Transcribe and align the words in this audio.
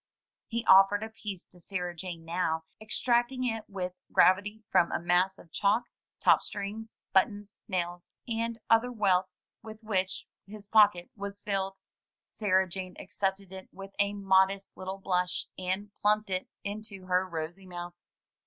He 0.47 0.65
offered 0.65 1.03
a 1.03 1.09
piece 1.11 1.43
to 1.45 1.59
Sarah 1.59 1.95
Jane 1.95 2.25
now, 2.25 2.63
extracting 2.81 3.43
it 3.43 3.69
with 3.69 3.93
gravity 4.11 4.63
from 4.71 4.91
a 4.91 4.97
mass 4.99 5.37
of 5.37 5.51
chalk, 5.51 5.83
top 6.19 6.41
strings, 6.41 6.89
buttons, 7.13 7.61
nails, 7.67 8.01
and 8.27 8.57
other 8.67 8.91
wealth 8.91 9.29
with 9.61 9.83
which 9.83 10.25
his 10.47 10.67
pocket 10.67 11.11
was 11.15 11.43
filled. 11.43 11.75
Sarah 12.29 12.67
Jane 12.67 12.95
accepted 12.97 13.53
it 13.53 13.69
with 13.71 13.91
a 13.99 14.13
modest 14.13 14.71
little 14.75 14.97
blush, 14.97 15.45
and 15.55 15.91
plumped 16.01 16.31
it 16.31 16.47
into 16.63 17.05
her 17.05 17.29
rosy 17.29 17.67
mouth. 17.67 17.93